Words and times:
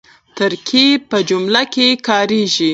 ترکیب 0.37 0.99
په 1.11 1.17
جمله 1.29 1.61
کښي 1.73 1.89
کاریږي. 2.07 2.69